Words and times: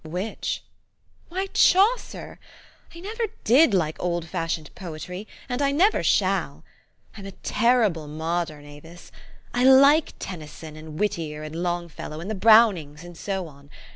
''"Which?"" 0.17 0.63
Why, 1.29 1.45
Chaucer! 1.53 2.39
I 2.95 3.01
never 3.01 3.25
did 3.43 3.71
like 3.75 3.97
old 4.01 4.27
fashioned 4.27 4.73
poetry, 4.73 5.27
and 5.47 5.61
I 5.61 5.69
never 5.69 6.01
shall. 6.01 6.63
I'm 7.15 7.27
a 7.27 7.33
terrible 7.33 8.07
modern, 8.07 8.65
Avis. 8.65 9.11
I 9.53 9.63
like 9.63 10.13
Tennyson 10.17 10.75
and 10.75 10.99
Whittier 10.99 11.43
and 11.43 11.55
Long 11.55 11.87
fellow, 11.87 12.19
and 12.19 12.31
the 12.31 12.33
Brownings, 12.33 13.03
and 13.03 13.15
so 13.15 13.47
on. 13.47 13.69